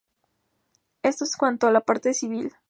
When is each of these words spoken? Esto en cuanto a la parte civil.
Esto 1.03 1.25
en 1.25 1.31
cuanto 1.37 1.67
a 1.67 1.71
la 1.71 1.81
parte 1.81 2.15
civil. 2.15 2.51